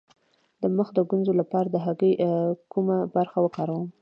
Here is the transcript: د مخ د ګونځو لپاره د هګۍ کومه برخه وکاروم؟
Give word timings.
د 0.61 0.63
مخ 0.77 0.87
د 0.93 0.99
ګونځو 1.09 1.31
لپاره 1.41 1.67
د 1.69 1.77
هګۍ 1.85 2.13
کومه 2.71 2.97
برخه 3.15 3.37
وکاروم؟ 3.41 3.85